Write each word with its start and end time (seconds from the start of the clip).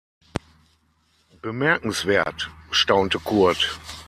Bemerkenswert, 1.43 2.49
staunte 2.71 3.19
Kurt. 3.19 3.79